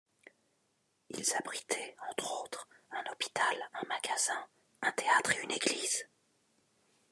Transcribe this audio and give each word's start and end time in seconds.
Ils 1.11 1.35
abritaient, 1.37 1.95
entre 2.09 2.41
autres, 2.41 2.67
un 2.89 3.03
hôpital, 3.13 3.69
un 3.75 3.87
magasin, 3.87 4.47
un 4.81 4.91
théâtre 4.93 5.31
et 5.35 5.43
une 5.43 5.51
église. 5.51 6.07